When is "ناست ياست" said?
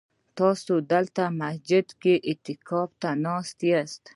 3.25-4.03